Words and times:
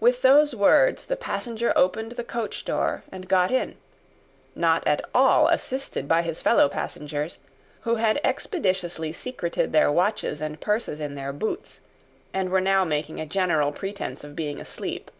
With 0.00 0.22
those 0.22 0.56
words 0.56 1.04
the 1.04 1.14
passenger 1.14 1.72
opened 1.76 2.10
the 2.18 2.24
coach 2.24 2.64
door 2.64 3.04
and 3.12 3.28
got 3.28 3.52
in; 3.52 3.76
not 4.56 4.84
at 4.88 5.04
all 5.14 5.46
assisted 5.46 6.08
by 6.08 6.22
his 6.22 6.42
fellow 6.42 6.68
passengers, 6.68 7.38
who 7.82 7.94
had 7.94 8.20
expeditiously 8.24 9.12
secreted 9.12 9.72
their 9.72 9.92
watches 9.92 10.40
and 10.40 10.60
purses 10.60 10.98
in 10.98 11.14
their 11.14 11.32
boots, 11.32 11.80
and 12.34 12.50
were 12.50 12.60
now 12.60 12.82
making 12.84 13.20
a 13.20 13.24
general 13.24 13.70
pretence 13.70 14.24
of 14.24 14.34
being 14.34 14.60
asleep. 14.60 15.12